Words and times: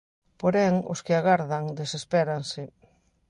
Porén, 0.41 0.73
os 0.93 0.99
que 1.05 1.13
agardan, 1.17 1.63
desespéranse... 1.79 2.61